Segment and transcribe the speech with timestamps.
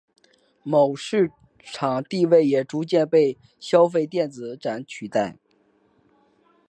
[0.03, 1.31] 其市
[1.63, 5.37] 场地位也逐渐被消费电子展取代。